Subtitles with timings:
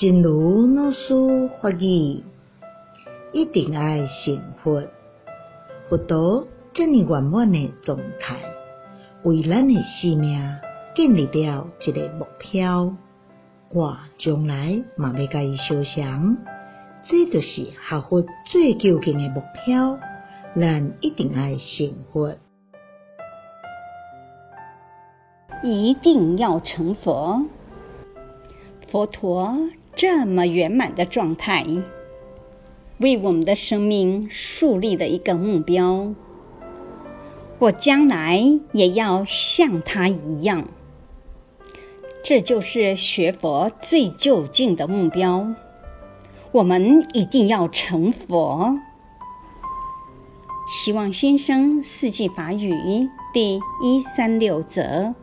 [0.00, 2.22] 真如老师法语，
[3.32, 4.80] 一定爱成佛。
[5.88, 8.36] 佛陀这么圆满的状态，
[9.24, 10.40] 为咱的生命
[10.94, 12.94] 建立了一个目标。
[13.70, 16.36] 我将来嘛要甲伊相像，
[17.08, 19.98] 这就是学佛最究竟的目标。
[20.54, 22.36] 咱一定爱成佛，
[25.64, 27.42] 一定要成佛。
[28.86, 29.58] 佛陀
[29.98, 31.66] 这么圆满的状态，
[33.00, 36.14] 为我们的生命树立了一个目标。
[37.58, 40.68] 我将来也要像他一样，
[42.22, 45.52] 这就是学佛最究竟的目标。
[46.52, 48.78] 我们一定要成佛。
[50.68, 55.16] 希望先生四季法语第一三六则。